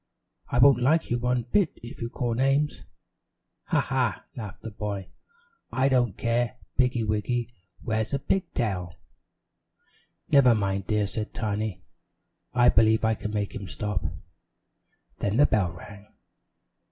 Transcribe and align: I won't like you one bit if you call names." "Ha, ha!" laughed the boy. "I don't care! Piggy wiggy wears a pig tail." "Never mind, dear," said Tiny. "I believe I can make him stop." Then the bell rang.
I 0.49 0.57
won't 0.57 0.81
like 0.81 1.11
you 1.11 1.19
one 1.19 1.43
bit 1.43 1.79
if 1.83 2.01
you 2.01 2.09
call 2.09 2.33
names." 2.33 2.81
"Ha, 3.65 3.79
ha!" 3.79 4.25
laughed 4.35 4.63
the 4.63 4.71
boy. 4.71 5.09
"I 5.71 5.89
don't 5.89 6.17
care! 6.17 6.57
Piggy 6.75 7.03
wiggy 7.03 7.53
wears 7.83 8.11
a 8.11 8.17
pig 8.17 8.51
tail." 8.55 8.95
"Never 10.31 10.55
mind, 10.55 10.87
dear," 10.87 11.05
said 11.05 11.35
Tiny. 11.35 11.83
"I 12.51 12.69
believe 12.69 13.05
I 13.05 13.13
can 13.13 13.29
make 13.29 13.53
him 13.53 13.67
stop." 13.67 14.03
Then 15.19 15.37
the 15.37 15.45
bell 15.45 15.71
rang. 15.71 16.07